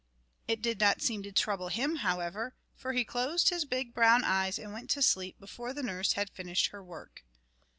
It 0.47 0.63
did 0.63 0.79
not 0.79 0.99
seem 1.03 1.21
to 1.21 1.31
trouble 1.31 1.67
him, 1.67 1.97
however, 1.97 2.55
for 2.75 2.93
he 2.93 3.05
closed 3.05 3.49
his 3.49 3.65
big 3.65 3.93
brown 3.93 4.23
eyes 4.23 4.57
and 4.57 4.73
went 4.73 4.89
to 4.89 5.01
sleep 5.03 5.39
before 5.39 5.73
the 5.73 5.83
nurse 5.83 6.13
had 6.13 6.31
finished 6.31 6.71
her 6.71 6.83
work. 6.83 7.23